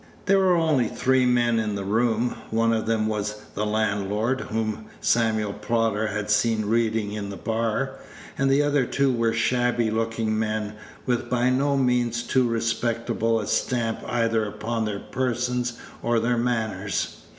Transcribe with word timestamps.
There 0.25 0.39
were 0.39 0.55
only 0.57 0.87
three 0.87 1.27
men 1.27 1.59
in 1.59 1.75
the 1.75 1.83
room. 1.83 2.33
One 2.49 2.73
of 2.73 2.87
them 2.87 3.05
was 3.05 3.35
the 3.53 3.67
landlord, 3.67 4.41
whom 4.41 4.85
Samuel 4.99 5.53
Prodder 5.53 6.07
had 6.07 6.31
seen 6.31 6.65
reading 6.65 7.11
in 7.11 7.29
the 7.29 7.37
bar; 7.37 7.99
and 8.35 8.49
the 8.49 8.63
other 8.63 8.87
two 8.87 9.13
were 9.13 9.31
shabby 9.31 9.91
looking 9.91 10.39
men, 10.39 10.73
with 11.05 11.29
by 11.29 11.51
no 11.51 11.77
means 11.77 12.23
too 12.23 12.47
respectable 12.47 13.39
a 13.39 13.45
stamp 13.45 13.99
either 14.07 14.43
upon 14.43 14.85
their 14.85 14.97
persons 15.01 15.73
or 16.01 16.19
their 16.19 16.35
manners. 16.35 17.17